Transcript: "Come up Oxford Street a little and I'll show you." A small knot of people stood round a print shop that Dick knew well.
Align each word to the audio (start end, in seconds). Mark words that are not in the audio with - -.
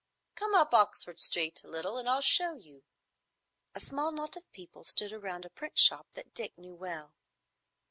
"Come 0.33 0.55
up 0.55 0.73
Oxford 0.73 1.19
Street 1.19 1.63
a 1.63 1.67
little 1.67 1.95
and 1.99 2.09
I'll 2.09 2.21
show 2.21 2.55
you." 2.55 2.81
A 3.75 3.79
small 3.79 4.11
knot 4.11 4.35
of 4.35 4.51
people 4.51 4.83
stood 4.83 5.11
round 5.11 5.45
a 5.45 5.49
print 5.51 5.77
shop 5.77 6.07
that 6.13 6.33
Dick 6.33 6.57
knew 6.57 6.73
well. 6.73 7.13